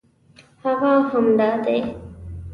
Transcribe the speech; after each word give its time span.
هغه 0.63 0.91
همدا 1.11 1.51
دی. 1.63 1.79